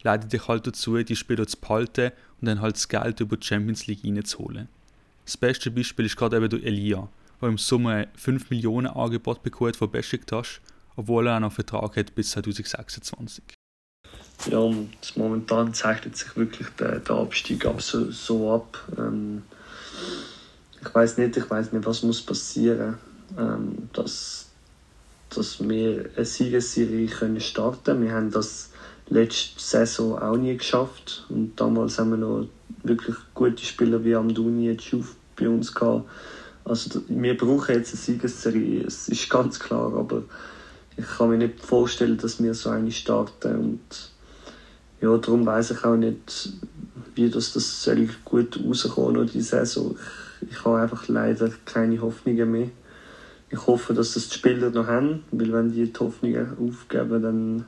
leitet 0.03 0.31
dich 0.31 0.47
halt 0.47 0.67
dazu, 0.67 1.01
die 1.01 1.15
Spieler 1.15 1.47
zu 1.47 1.57
behalten 1.57 2.11
und 2.39 2.47
dann 2.47 2.61
halt 2.61 2.75
das 2.75 2.87
Geld 2.87 3.19
über 3.21 3.37
die 3.37 3.47
Champions 3.47 3.87
League 3.87 4.05
reinzuholen. 4.05 4.67
Das 5.25 5.35
beste 5.35 5.71
Beispiel 5.71 6.05
ist 6.05 6.15
gerade 6.15 6.37
eben 6.37 6.47
der 6.47 6.63
Elia, 6.63 7.09
der 7.41 7.49
im 7.49 7.57
Sommer 7.57 8.05
5 8.17 8.51
Millionen 8.51 8.87
Angebot 8.87 9.41
bekommen 9.41 9.73
von 9.73 9.89
Besiktas 9.89 10.61
obwohl 10.95 11.27
er 11.27 11.39
noch 11.39 11.47
einen 11.47 11.55
Vertrag 11.55 11.97
hat 11.97 12.15
bis 12.15 12.31
2026. 12.31 13.43
Ja, 14.51 14.59
und 14.59 14.91
momentan 15.15 15.73
zeichnet 15.73 16.17
sich 16.17 16.35
wirklich 16.35 16.67
der, 16.79 16.99
der 16.99 17.15
Abstieg 17.15 17.65
ab, 17.65 17.81
so, 17.81 18.11
so 18.11 18.53
ab. 18.53 18.77
Ähm, 18.97 19.43
ich 20.85 20.93
weiß 20.93 21.17
nicht, 21.17 21.37
ich 21.37 21.49
weiß 21.49 21.71
nicht, 21.71 21.85
was 21.85 22.03
muss 22.03 22.21
passieren, 22.21 22.97
ähm, 23.37 23.89
dass, 23.93 24.47
dass 25.29 25.67
wir 25.67 26.09
eine 26.15 26.25
Siegesserie 26.25 27.07
können 27.07 27.39
starten. 27.39 28.01
Wir 28.01 28.11
haben 28.11 28.31
das 28.31 28.69
letzte 29.09 29.59
Saison 29.61 30.19
auch 30.19 30.35
nie 30.35 30.57
geschafft 30.57 31.25
und 31.29 31.53
damals 31.55 31.97
haben 31.99 32.11
wir 32.11 32.17
noch 32.17 32.47
wirklich 32.83 33.15
gute 33.33 33.63
Spieler 33.63 34.03
wie 34.03 34.15
Amdouni, 34.15 34.77
Schuf 34.79 35.15
bei 35.37 35.47
uns 35.47 35.73
gehabt. 35.73 36.09
Also 36.65 37.01
wir 37.07 37.37
brauchen 37.37 37.75
jetzt 37.75 37.93
eine 37.93 38.01
Siegesserie, 38.01 38.83
es 38.85 39.07
ist 39.09 39.29
ganz 39.29 39.59
klar, 39.59 39.93
aber 39.93 40.23
ich 40.95 41.05
kann 41.17 41.29
mir 41.29 41.37
nicht 41.37 41.59
vorstellen, 41.59 42.17
dass 42.17 42.41
wir 42.41 42.53
so 42.53 42.69
eine 42.69 42.91
starten 42.91 43.55
und 43.55 44.11
ja, 45.01 45.17
darum 45.17 45.45
weiß 45.45 45.71
ich 45.71 45.83
auch 45.83 45.97
nicht, 45.97 46.53
wie 47.15 47.29
das, 47.29 47.51
das 47.51 47.89
gut 48.23 48.57
rauskommen 48.63 49.15
soll, 49.15 49.25
die 49.25 49.41
Saison. 49.41 49.97
Ich 50.49 50.65
habe 50.65 50.81
einfach 50.81 51.07
leider 51.07 51.49
keine 51.65 52.01
Hoffnungen 52.01 52.51
mehr. 52.51 52.69
Ich 53.49 53.67
hoffe, 53.67 53.93
dass 53.93 54.13
das 54.13 54.29
die 54.29 54.35
Spieler 54.35 54.71
noch 54.71 54.87
haben, 54.87 55.23
weil 55.31 55.53
wenn 55.53 55.71
die 55.71 55.91
die 55.91 55.99
Hoffnungen 55.99 56.57
aufgeben, 56.57 57.21
dann, 57.21 57.65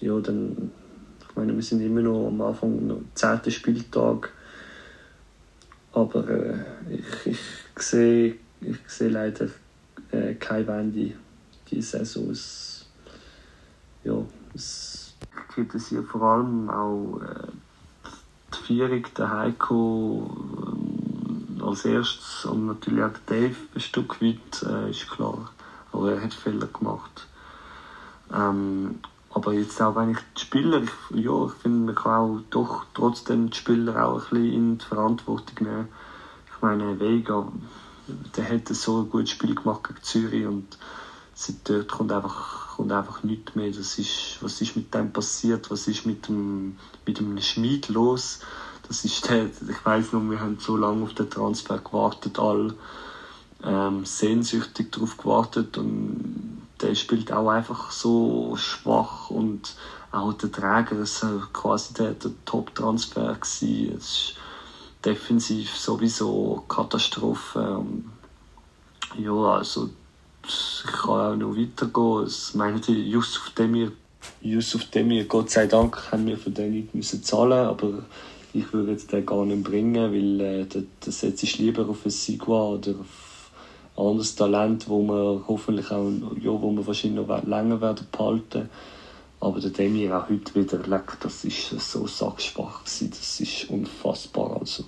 ja, 0.00 0.18
dann, 0.20 0.70
ich 1.28 1.36
meine, 1.36 1.54
wir 1.54 1.62
sind 1.62 1.82
immer 1.82 2.00
noch 2.00 2.28
am 2.28 2.40
Anfang, 2.40 2.86
noch 2.86 3.00
10. 3.14 3.50
Spieltag, 3.50 4.32
aber 5.92 6.28
äh, 6.28 6.54
ich, 6.90 7.26
ich, 7.76 7.82
sehe, 7.82 8.36
ich 8.60 8.78
sehe 8.86 9.10
leider 9.10 9.48
äh, 10.10 10.34
keine 10.34 10.66
Wende 10.66 11.12
die 11.70 11.82
Saison. 11.82 12.30
Es, 12.30 12.86
ja, 14.04 14.16
es 14.54 15.14
kritisiert 15.48 16.06
vor 16.06 16.22
allem 16.22 16.70
auch 16.70 17.20
äh, 17.20 17.48
die 18.54 18.66
Vierung 18.66 19.04
der 19.16 19.30
Heiko 19.30 20.63
als 21.64 21.84
erstes 21.84 22.44
und 22.44 22.66
natürlich 22.66 23.04
auch 23.04 23.10
Dave 23.26 23.56
ein 23.74 23.80
Stück 23.80 24.20
weit, 24.22 24.62
äh, 24.62 24.90
ist 24.90 25.10
klar. 25.10 25.50
Aber 25.92 26.12
er 26.12 26.22
hat 26.22 26.34
Fehler 26.34 26.66
gemacht. 26.66 27.26
Ähm, 28.32 29.00
aber 29.30 29.52
jetzt 29.52 29.80
auch 29.82 29.96
wenn 29.96 30.10
ich 30.10 30.18
die 30.36 30.40
Spieler, 30.40 30.82
ich, 30.82 31.24
ja, 31.24 31.46
ich 31.46 31.52
finde, 31.54 31.92
man 31.92 31.94
kann 31.94 32.12
auch 32.12 32.40
doch 32.50 32.86
trotzdem 32.94 33.50
die 33.50 33.56
Spieler 33.56 34.06
auch 34.06 34.14
ein 34.14 34.20
bisschen 34.30 34.52
in 34.52 34.78
die 34.78 34.84
Verantwortung 34.84 35.66
nehmen. 35.66 35.88
Ich 36.54 36.62
meine, 36.62 36.98
Vega, 37.00 37.48
der 38.36 38.48
hat 38.48 38.68
so 38.68 39.00
ein 39.00 39.10
gutes 39.10 39.30
Spiel 39.30 39.54
gemacht 39.54 39.88
gegen 39.88 40.02
Zürich 40.02 40.46
und 40.46 40.78
seit 41.34 41.68
dort 41.68 41.88
kommt 41.88 42.12
einfach, 42.12 42.76
kommt 42.76 42.92
einfach 42.92 43.22
nichts 43.24 43.54
mehr. 43.54 43.70
Das 43.70 43.98
ist, 43.98 44.38
was 44.40 44.60
ist 44.60 44.76
mit 44.76 44.94
dem 44.94 45.12
passiert? 45.12 45.70
Was 45.70 45.88
ist 45.88 46.06
mit 46.06 46.28
dem, 46.28 46.76
mit 47.06 47.18
dem 47.18 47.40
Schmied 47.40 47.88
los? 47.88 48.40
Das 48.86 49.04
ist 49.04 49.28
der, 49.28 49.46
ich 49.46 49.84
weiß 49.84 50.12
noch, 50.12 50.20
wir 50.30 50.40
haben 50.40 50.58
so 50.60 50.76
lange 50.76 51.04
auf 51.04 51.14
den 51.14 51.30
Transfer 51.30 51.78
gewartet, 51.78 52.38
all 52.38 52.74
ähm, 53.64 54.04
sehnsüchtig 54.04 54.92
darauf 54.92 55.16
gewartet 55.16 55.78
und 55.78 56.62
der 56.80 56.94
spielt 56.94 57.32
auch 57.32 57.48
einfach 57.48 57.90
so 57.90 58.56
schwach 58.56 59.30
und 59.30 59.74
auch 60.12 60.32
der 60.34 60.52
Träger 60.52 61.00
ist 61.00 61.24
quasi 61.52 61.94
der, 61.94 62.12
der 62.12 62.30
Top-Transfer 62.44 63.34
gewesen. 63.34 63.96
Es 63.96 64.04
ist 64.04 64.34
defensiv 65.04 65.76
sowieso 65.76 66.64
Katastrophe. 66.68 67.84
Ja, 69.18 69.32
also 69.32 69.90
ich 70.46 70.84
kann 70.84 71.32
auch 71.32 71.36
noch 71.36 71.56
weitergehen. 71.56 72.26
Ich 72.26 72.54
meine, 72.54 72.80
Yusuf 72.86 73.50
Demir, 73.50 73.92
Yusuf 74.40 74.84
Demir, 74.90 75.24
Gott 75.24 75.50
sei 75.50 75.66
Dank, 75.66 76.12
haben 76.12 76.26
wir 76.26 76.38
für 76.38 76.50
den 76.50 76.72
nicht 76.72 76.94
müssen 76.94 77.22
zahlen, 77.22 77.66
aber 77.66 78.04
ich 78.54 78.72
würde 78.72 78.92
jetzt 78.92 79.12
den 79.12 79.26
gar 79.26 79.44
nicht 79.44 79.64
bringen, 79.64 80.12
weil 80.12 80.40
äh, 80.40 80.66
das 81.00 81.20
setze 81.20 81.44
ich 81.44 81.58
lieber 81.58 81.88
auf 81.88 82.04
ein 82.06 82.10
Sigua 82.10 82.68
oder 82.68 82.92
auf 82.92 83.50
anderes 83.96 84.34
Talent, 84.36 84.88
wo 84.88 85.02
wir 85.02 85.44
hoffentlich 85.48 85.90
auch, 85.90 86.10
ja, 86.40 86.50
wo 86.50 86.70
wir 86.72 86.86
wahrscheinlich 86.86 87.26
noch 87.26 87.44
länger 87.44 87.80
werden 87.80 88.06
behalten. 88.10 88.68
Aber 89.40 89.60
der 89.60 89.70
Demir 89.70 90.16
auch 90.16 90.30
heute 90.30 90.54
wieder 90.54 90.78
leck, 90.86 91.18
das 91.20 91.44
ist 91.44 91.70
so 91.70 92.06
sackschwach 92.06 92.82
das 92.84 93.40
ist 93.40 93.68
unfassbar. 93.68 94.56
Also. 94.58 94.84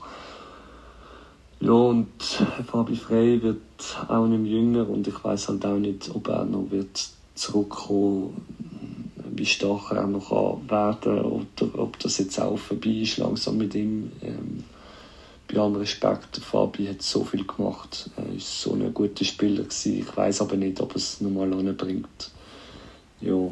Ja, 1.60 1.72
und 1.72 2.22
Fabi 2.70 2.96
Frey 2.96 3.42
wird 3.42 3.60
auch 4.08 4.26
nicht 4.26 4.50
jünger 4.50 4.88
und 4.88 5.06
ich 5.08 5.24
weiß 5.24 5.48
halt 5.48 5.66
auch 5.66 5.76
nicht, 5.76 6.10
ob 6.14 6.28
er 6.28 6.44
noch 6.44 6.70
wird 6.70 7.08
zurückkommen 7.34 8.34
wie 9.36 9.46
stark 9.46 9.92
er 9.92 10.04
auch 10.04 10.08
noch 10.08 10.60
werden 10.68 11.20
oder 11.20 11.78
ob 11.78 11.98
das 11.98 12.18
jetzt 12.18 12.40
auch 12.40 12.58
vorbei 12.58 12.90
ist 13.02 13.18
langsam 13.18 13.58
mit 13.58 13.74
ihm. 13.74 14.12
Ähm, 14.22 14.64
bei 15.48 15.60
allem 15.60 15.76
Respekt, 15.76 16.38
Fabi 16.38 16.86
hat 16.86 17.02
so 17.02 17.24
viel 17.24 17.46
gemacht. 17.46 18.10
Er 18.16 18.24
war 18.24 18.32
so 18.38 18.72
ein 18.72 18.92
guter 18.92 19.24
Spieler. 19.24 19.62
Gewesen. 19.62 20.00
Ich 20.00 20.16
weiß 20.16 20.40
aber 20.40 20.56
nicht, 20.56 20.80
ob 20.80 20.96
es 20.96 21.20
nochmal 21.20 21.52
anbringt. 21.52 22.30
Ja. 23.20 23.50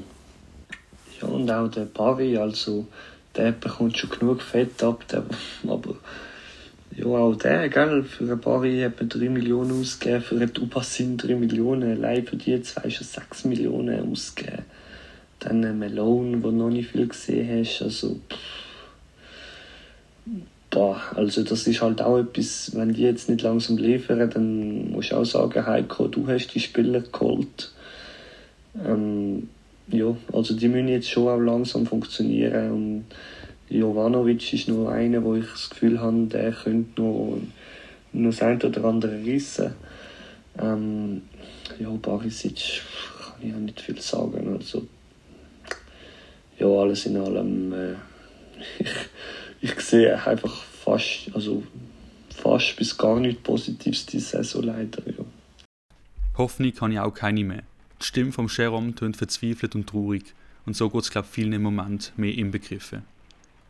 Ja, 1.20 1.28
und 1.28 1.50
auch 1.50 1.68
der 1.68 1.84
Barry, 1.84 2.36
also 2.36 2.86
der 3.36 3.52
bekommt 3.52 3.96
schon 3.96 4.10
genug 4.10 4.42
Fett 4.42 4.82
ab, 4.82 5.06
der, 5.08 5.24
aber 5.68 5.94
ja, 6.96 7.06
auch 7.06 7.34
der, 7.36 7.68
gell, 7.68 8.04
für 8.04 8.24
einen 8.24 8.40
Barry 8.40 8.80
hat 8.80 9.00
man 9.00 9.08
3 9.08 9.28
Millionen 9.28 9.80
ausgegeben, 9.80 10.22
für 10.22 10.36
einen 10.36 10.52
Dubassin 10.52 11.16
3 11.16 11.34
Millionen, 11.36 11.92
allein 11.92 12.26
für 12.26 12.36
die 12.36 12.60
zwei 12.62 12.90
schon 12.90 13.06
6 13.06 13.44
Millionen 13.44 14.10
ausgegeben. 14.10 14.64
Dann 15.44 15.78
Malone, 15.78 16.42
wo 16.42 16.50
noch 16.50 16.70
nicht 16.70 16.90
viel 16.90 17.06
gesehen 17.06 17.60
hast, 17.60 17.82
also 17.82 18.18
boah, 20.70 21.00
also 21.14 21.44
das 21.44 21.66
ist 21.66 21.80
halt 21.80 22.02
auch 22.02 22.18
etwas, 22.18 22.72
wenn 22.74 22.92
die 22.92 23.02
jetzt 23.02 23.28
nicht 23.28 23.42
langsam 23.42 23.76
liefern, 23.76 24.30
dann 24.30 24.90
musst 24.90 25.12
du 25.12 25.16
auch 25.16 25.24
sagen, 25.24 25.66
Heiko, 25.66 26.08
du 26.08 26.26
hast 26.26 26.48
die 26.48 26.60
Spieler 26.60 27.00
geholt. 27.00 27.70
Ähm, 28.84 29.48
ja, 29.88 30.16
also 30.32 30.54
die 30.54 30.68
müssen 30.68 30.88
jetzt 30.88 31.10
schon 31.10 31.28
auch 31.28 31.38
langsam 31.38 31.86
funktionieren 31.86 32.72
und 32.72 33.04
Jovanovic 33.68 34.52
ist 34.52 34.68
nur 34.68 34.90
einer, 34.90 35.22
wo 35.24 35.34
ich 35.34 35.46
das 35.50 35.70
Gefühl 35.70 36.00
habe, 36.00 36.26
der 36.26 36.52
könnte 36.52 37.00
noch, 37.00 37.38
noch 38.12 38.30
das 38.30 38.42
ein 38.42 38.60
oder 38.62 38.84
andere 38.84 39.24
rissen. 39.24 39.72
Ähm, 40.58 41.22
ja, 41.78 41.88
Barisic 41.90 42.82
kann 43.18 43.48
ich 43.48 43.54
auch 43.54 43.58
nicht 43.58 43.80
viel 43.80 44.00
sagen. 44.00 44.54
Also, 44.56 44.86
ja, 46.58 46.66
alles 46.66 47.06
in 47.06 47.16
allem, 47.16 47.72
äh, 47.72 47.94
ich, 48.78 48.90
ich 49.72 49.80
sehe 49.80 50.24
einfach 50.26 50.62
fast, 50.62 51.30
also 51.34 51.62
fast 52.34 52.76
bis 52.76 52.96
gar 52.96 53.18
nichts 53.20 53.42
Positives 53.42 54.06
diese 54.06 54.42
Saison 54.42 54.64
leider. 54.64 55.02
Ja. 55.06 55.24
Hoffnung 56.36 56.72
kann 56.74 56.92
ich 56.92 56.98
auch 56.98 57.14
keine 57.14 57.44
mehr. 57.44 57.62
Die 58.00 58.04
Stimme 58.04 58.32
vom 58.32 58.48
Jerome 58.48 58.94
tönt 58.94 59.16
verzweifelt 59.16 59.74
und 59.74 59.88
traurig 59.88 60.34
und 60.66 60.76
so 60.76 60.90
geht 60.90 61.02
es 61.02 61.10
glaube 61.10 61.28
vielen 61.30 61.52
im 61.52 61.62
Moment 61.62 62.12
mehr 62.16 62.34
inbegriffen. 62.34 63.02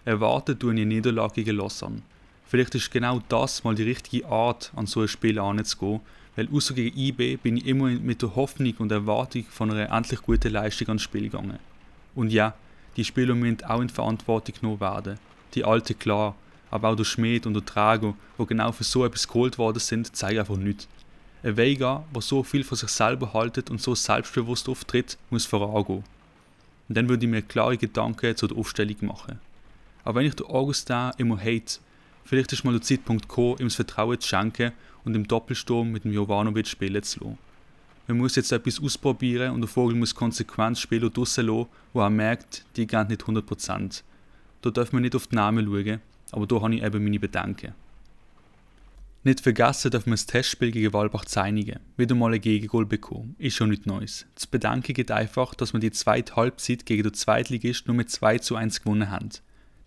Erwartet 0.04 0.62
du 0.62 0.70
eine 0.70 0.84
Niederlage 0.84 1.34
gegen 1.42 1.56
Lausanne. 1.56 2.02
Vielleicht 2.46 2.74
ist 2.74 2.90
genau 2.90 3.20
das 3.28 3.64
mal 3.64 3.74
die 3.74 3.84
richtige 3.84 4.26
Art, 4.26 4.70
an 4.76 4.86
so 4.86 5.00
ein 5.00 5.08
Spiel 5.08 5.38
anzugehen, 5.38 6.00
weil 6.36 6.48
außer 6.52 6.74
gegen 6.74 6.96
IB 6.96 7.36
bin 7.36 7.56
ich 7.56 7.66
immer 7.66 7.88
mit 7.88 8.22
der 8.22 8.36
Hoffnung 8.36 8.74
und 8.78 8.92
Erwartung 8.92 9.44
von 9.50 9.70
einer 9.70 9.90
endlich 9.90 10.22
guten 10.22 10.52
Leistung 10.52 10.88
ans 10.88 11.02
Spiel 11.02 11.22
gegangen. 11.22 11.58
Und 12.14 12.32
ja, 12.32 12.54
die 12.96 13.04
Spieler 13.04 13.34
müssen 13.34 13.64
auch 13.64 13.80
in 13.80 13.88
Verantwortung 13.88 14.54
genommen 14.60 14.80
werden. 14.80 15.18
Die 15.54 15.64
alte 15.64 15.94
klar, 15.94 16.34
aber 16.70 16.90
auch 16.90 16.96
der 16.96 17.04
Schmied 17.04 17.46
und 17.46 17.54
der 17.54 17.64
Trago, 17.64 18.16
die 18.38 18.46
genau 18.46 18.72
für 18.72 18.84
so 18.84 19.04
etwas 19.04 19.28
geholt 19.28 19.58
worden 19.58 19.78
sind, 19.78 20.14
zeigen 20.16 20.40
einfach 20.40 20.56
nichts. 20.56 20.88
Ein 21.42 21.56
Vega, 21.56 22.04
der 22.14 22.22
so 22.22 22.42
viel 22.42 22.64
von 22.64 22.78
sich 22.78 22.88
selber 22.88 23.32
haltet 23.32 23.70
und 23.70 23.80
so 23.80 23.94
selbstbewusst 23.94 24.68
auftritt, 24.68 25.18
muss 25.30 25.44
vorangehen. 25.44 26.04
Und 26.88 26.96
dann 26.96 27.08
würde 27.08 27.24
ich 27.24 27.30
mir 27.30 27.42
klare 27.42 27.76
Gedanken 27.76 28.36
zu 28.36 28.46
der 28.46 28.56
Aufstellung 28.56 28.96
machen. 29.02 29.38
Aber 30.04 30.20
wenn 30.20 30.26
ich 30.26 30.34
den 30.34 30.46
Augustin 30.46 31.12
immer 31.18 31.38
hate, 31.38 31.80
vielleicht 32.24 32.52
ist 32.52 32.64
mal 32.64 32.72
der 32.72 32.82
Zeitpunkt 32.82 33.28
gekommen, 33.28 33.58
ihm 33.58 33.66
das 33.66 33.74
Vertrauen 33.74 34.20
zu 34.20 34.28
schenken 34.28 34.72
und 35.04 35.14
im 35.14 35.28
Doppelsturm 35.28 35.92
mit 35.92 36.04
dem 36.04 36.12
Jovanovic 36.12 36.66
spielen 36.66 37.02
zu 37.02 37.20
lassen. 37.20 37.38
Man 38.06 38.18
muss 38.18 38.36
jetzt 38.36 38.52
etwas 38.52 38.80
ausprobieren 38.80 39.52
und 39.52 39.62
der 39.62 39.68
Vogel 39.68 39.96
muss 39.96 40.14
konsequent 40.14 40.78
Spieler 40.78 41.08
draussen 41.08 41.46
lassen, 41.46 41.68
wo 41.92 42.00
er 42.00 42.10
merkt, 42.10 42.64
die 42.76 42.86
gehen 42.86 43.08
nicht 43.08 43.22
100%. 43.22 44.02
Da 44.60 44.70
darf 44.70 44.92
man 44.92 45.02
nicht 45.02 45.16
auf 45.16 45.26
die 45.26 45.36
Namen 45.36 45.66
schauen, 45.66 46.00
aber 46.32 46.46
da 46.46 46.60
habe 46.60 46.74
ich 46.74 46.82
eben 46.82 47.02
meine 47.02 47.18
Bedenken. 47.18 47.74
Nicht 49.22 49.40
vergessen 49.40 49.90
darf 49.90 50.04
man 50.04 50.12
das 50.12 50.26
Testspiel 50.26 50.70
gegen 50.70 50.92
Walbach 50.92 51.24
zeinigen. 51.24 51.80
Wieder 51.96 52.14
mal 52.14 52.34
ein 52.34 52.42
Gegengol 52.42 52.84
bekommen. 52.84 53.34
Ist 53.38 53.56
schon 53.56 53.70
nichts 53.70 53.86
Neues. 53.86 54.26
Das 54.34 54.46
Bedenken 54.46 54.92
geht 54.92 55.10
einfach, 55.10 55.54
dass 55.54 55.72
wir 55.72 55.80
die 55.80 55.92
zweite 55.92 56.36
Halbzeit 56.36 56.84
gegen 56.84 57.04
den 57.04 57.14
Zweitligist 57.14 57.86
nur 57.86 57.96
mit 57.96 58.10
2 58.10 58.38
zu 58.38 58.54
1 58.54 58.82
gewonnen 58.82 59.10
haben. 59.10 59.30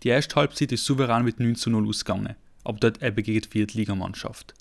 Die 0.02 0.08
erste 0.08 0.34
Halbzeit 0.34 0.72
ist 0.72 0.84
souverän 0.84 1.24
mit 1.24 1.38
9 1.38 1.54
zu 1.54 1.70
0 1.70 1.86
ausgegangen, 1.86 2.34
aber 2.64 2.78
dort 2.80 3.00
eben 3.00 3.22
gegen 3.22 3.40
die 3.40 3.48
Viertligamannschaft. 3.48 4.54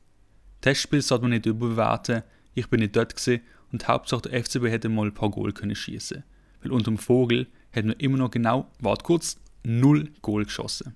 Testspiel 0.62 1.02
sollte 1.02 1.24
man 1.24 1.32
nicht 1.32 1.48
überbewerten, 1.48 2.22
ich 2.58 2.70
bin 2.70 2.80
nicht 2.80 2.96
dort 2.96 3.16
gewesen 3.16 3.44
und 3.72 3.88
Hauptsache 3.88 4.24
der 4.24 4.44
FCB 4.44 4.64
hätte 4.64 4.90
mal 4.90 5.06
ein 5.06 5.14
paar 5.14 5.30
Goal 5.30 5.54
können 5.54 5.76
schießen, 5.76 6.24
weil 6.62 6.72
unter 6.72 6.90
dem 6.90 6.98
Vogel 6.98 7.48
hätten 7.70 7.90
wir 7.90 8.00
immer 8.00 8.18
noch 8.18 8.32
genau, 8.32 8.72
wart 8.80 9.04
kurz, 9.04 9.40
null 9.64 10.10
Goal 10.24 10.46
geschossen. 10.46 10.96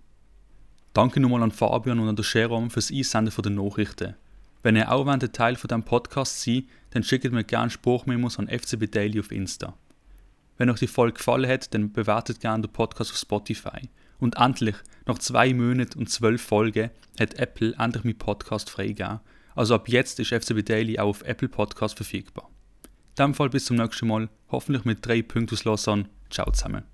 Danke 0.94 1.20
nochmal 1.20 1.44
an 1.44 1.52
Fabian 1.52 2.00
und 2.00 2.10
an 2.10 2.16
der 2.16 2.26
Jerome 2.26 2.72
fürs 2.72 2.92
Einsenden 2.92 3.44
der 3.44 3.52
Nachrichten. 3.52 4.16
Wenn 4.64 4.76
ihr 4.76 4.92
auch 4.92 5.06
ein 5.06 5.20
Teil 5.20 5.56
von 5.56 5.68
diesem 5.68 5.84
Podcast 5.84 6.42
seid, 6.42 6.64
dann 6.90 7.04
schickt 7.04 7.32
mir 7.32 7.44
gerne 7.44 7.70
Spruchmemos 7.70 8.40
an 8.40 8.48
FCB 8.48 8.90
Daily 8.90 9.20
auf 9.20 9.32
Insta. 9.32 9.76
Wenn 10.58 10.70
euch 10.70 10.80
die 10.80 10.88
Folge 10.88 11.14
gefallen 11.14 11.50
hat, 11.50 11.74
dann 11.74 11.92
bewertet 11.92 12.40
gerne 12.40 12.64
den 12.64 12.74
Podcast 12.74 13.12
auf 13.12 13.18
Spotify. 13.18 13.90
Und 14.20 14.38
endlich, 14.38 14.76
nach 15.06 15.20
zwei 15.20 15.54
Monaten 15.54 16.00
und 16.00 16.10
zwölf 16.10 16.42
Folgen, 16.42 16.90
hat 17.20 17.36
Apple 17.36 17.76
endlich 17.78 18.04
meinen 18.04 18.18
Podcast 18.18 18.70
freigegeben. 18.70 19.20
Also 19.56 19.76
ab 19.76 19.90
jetzt 19.90 20.20
ist 20.20 20.30
FCB 20.30 20.64
Daily 20.66 21.00
auch 21.00 21.10
auf 21.10 21.22
Apple 21.24 21.50
Podcast 21.50 21.96
verfügbar. 21.96 22.50
In 22.84 23.16
diesem 23.18 23.34
Fall 23.34 23.50
bis 23.50 23.66
zum 23.66 23.78
nächsten 23.78 24.08
Mal, 24.08 24.30
hoffentlich 24.50 24.86
mit 24.86 25.06
drei 25.06 25.22
Punkten. 25.22 25.58
Ciao 25.58 25.76
zusammen. 26.52 26.91